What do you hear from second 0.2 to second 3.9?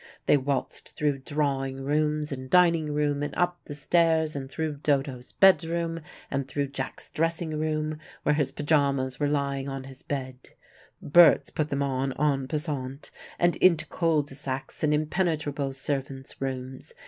They waltzed through drawing rooms and dining room, and up the